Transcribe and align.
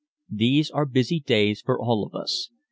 These 0.31 0.71
are 0.71 0.87
busy 0.87 1.19
days 1.19 1.61
for 1.61 1.79
all 1.79 2.03
of 2.03 2.15
us. 2.15 2.49